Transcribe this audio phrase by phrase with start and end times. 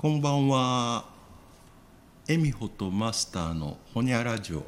[0.00, 1.04] こんばんは。
[2.26, 4.64] エミホとマスターのホニャラジオ。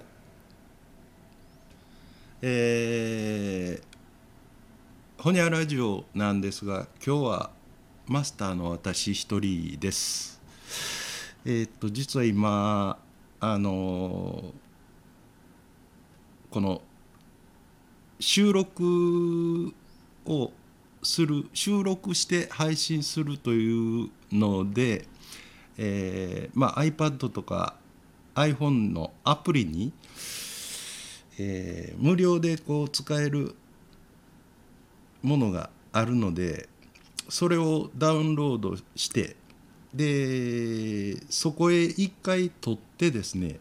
[2.42, 7.50] えー、ホニャラジオなんですが、今日は
[8.06, 10.38] マスターの私一人です。
[11.46, 12.98] えーっと、実は今、
[13.40, 14.52] あの
[16.50, 16.82] この
[18.20, 19.72] 収録
[20.26, 20.52] を
[21.02, 25.06] する収録して配信するというので、
[25.78, 27.76] えーまあ、iPad とか
[28.34, 29.92] iPhone のアプリに、
[31.38, 33.54] えー無料でこう使える
[35.22, 36.68] ものがあるので
[37.28, 39.36] それをダウンロードして
[39.94, 43.60] でそこへ一回撮ってですね、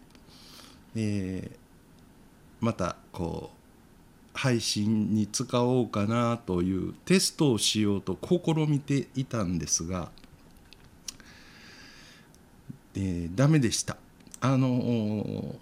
[0.96, 1.62] えー
[2.62, 3.58] またこう
[4.34, 10.12] 配信に使おうかなというテストをしようと試みていたんですが、
[12.96, 13.98] えーダメでした。
[14.42, 15.56] あの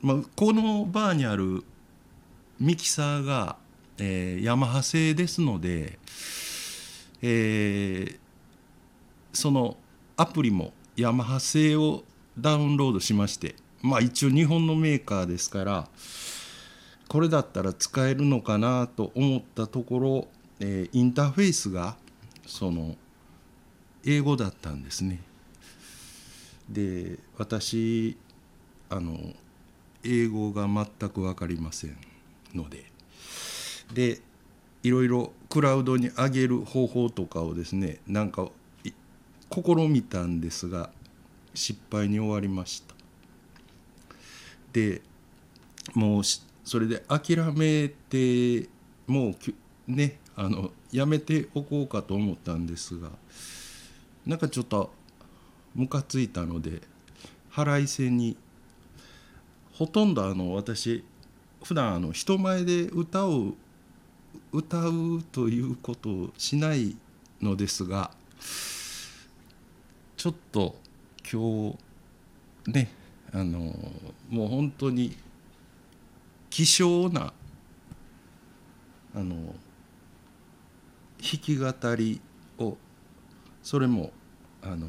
[0.00, 1.64] まあ、このバーにある
[2.58, 3.56] ミキサーが、
[3.98, 5.98] えーヤマハ製ですので、
[7.22, 8.18] えー
[9.32, 9.76] その
[10.16, 12.04] アプリもヤマハ製を
[12.38, 15.88] ダウンロードしましてまあ一応日本のメーカーですから
[17.08, 20.28] これだったら使えるのかなと思ったところ、
[20.60, 21.96] えーインターフェースが
[22.46, 22.96] その
[24.04, 25.20] 英語だったんですね。
[26.72, 28.16] で私
[28.88, 29.18] あの
[30.04, 31.96] 英語が全く分かりません
[32.54, 32.84] ので
[33.92, 34.20] で
[34.82, 38.48] いろいろクラウドに上げる方法とかをですねなんか
[39.50, 40.90] 試みたんですが
[41.54, 42.94] 失敗に終わりました。
[44.72, 45.02] で
[45.94, 46.22] もう
[46.64, 48.68] それで諦めて
[49.06, 49.36] もう
[49.86, 53.10] ねあのやめておこうかと思ったんですが
[54.24, 54.90] なんかちょっと
[55.74, 56.82] ムカついたので
[57.50, 58.36] 腹いせに
[59.72, 61.04] ほとんどあの私
[61.64, 63.54] 普段あの人前で歌を
[64.52, 66.96] 歌うということをしない
[67.40, 68.10] のですが
[70.16, 70.76] ちょっと
[71.30, 71.76] 今
[72.66, 72.90] 日ね
[73.32, 73.74] あの
[74.28, 75.16] もう本当に
[76.50, 77.32] 希少な
[79.14, 79.54] あの弾
[81.40, 81.66] き語
[81.96, 82.20] り
[82.58, 82.76] を
[83.62, 84.12] それも
[84.62, 84.86] あの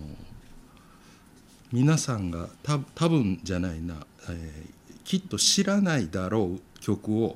[1.73, 7.35] 皆さんがた多分じゃないな、えーきっと知らないだろう曲を、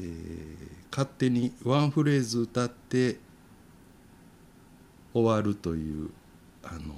[0.00, 3.16] えー勝手にワンフレーズ歌って
[5.12, 6.10] 終わるという
[6.62, 6.94] あの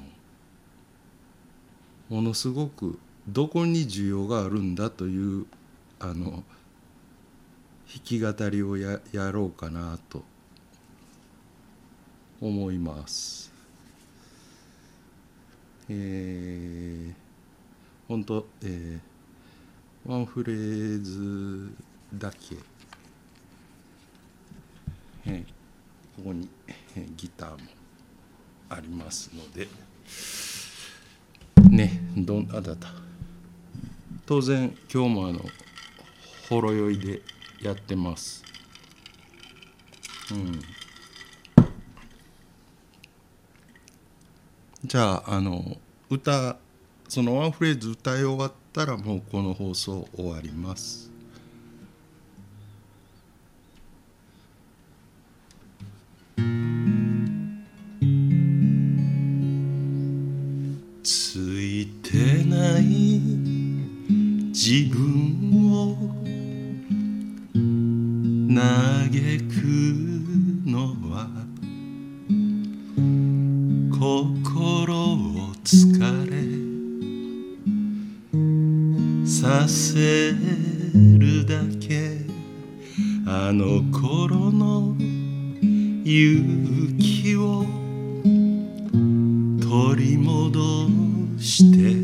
[2.10, 5.46] ものすごくどこに需要があるんだという
[5.98, 6.42] あの弾
[8.04, 10.22] き語りをややろうかなと
[12.42, 13.55] 思います。
[15.88, 17.14] えー、
[18.08, 21.72] 本当、えー、ワンフレーズ
[22.14, 22.56] だけ、
[25.26, 25.44] えー
[26.16, 27.58] ここに、えーギターも
[28.70, 29.68] ありますので。
[31.70, 32.88] ねどんあだだ
[34.24, 35.40] 当然今日もあの
[36.48, 37.22] ほろ酔いで
[37.60, 38.42] やってます。
[40.30, 40.75] うん。
[44.86, 46.56] じゃああの歌
[47.08, 51.10] そのワンフレーズ歌い終わったらもうこの放送終わります。
[61.02, 62.84] ついてない
[64.50, 65.96] 自分を
[68.54, 69.10] 嘆
[69.48, 69.64] く
[70.70, 71.45] のは
[79.26, 80.32] させ
[81.18, 82.24] るだけ。
[83.26, 84.96] あの頃の
[86.04, 87.66] 勇気を
[89.60, 90.88] 取り戻
[91.40, 91.96] して。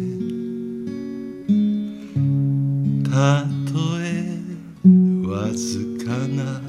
[3.09, 4.37] たとえ
[5.25, 6.61] わずかな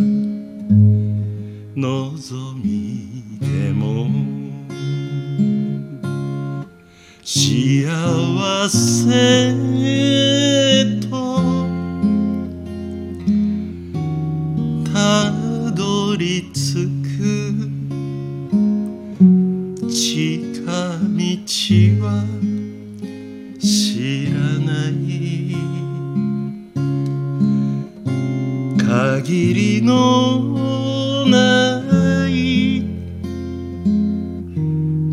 [1.75, 4.07] 望みでも。
[7.25, 9.72] 幸せ
[16.17, 16.89] りつく
[19.89, 20.69] 近道
[22.05, 22.25] は
[23.59, 24.93] 知らない
[28.77, 32.31] 限りのない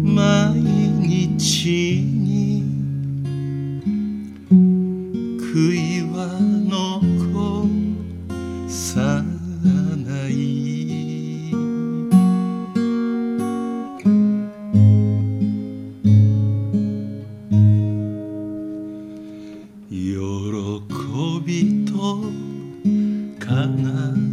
[0.05, 0.61] 毎
[1.00, 2.64] 日に
[5.38, 5.80] 悔い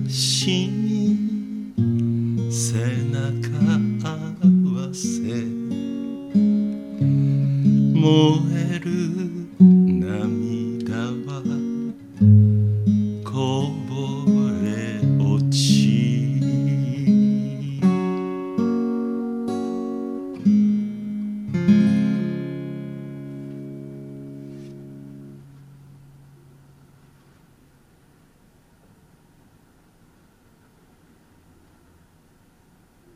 [0.07, 0.96] 心。